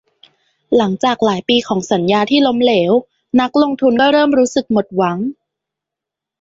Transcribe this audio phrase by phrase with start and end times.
[0.77, 2.91] หลังจากหลายปีของสัญญาที่ล้มเหลว
[3.39, 5.17] นักลงทุนก็เริ่มรู้สึกหมดหวัง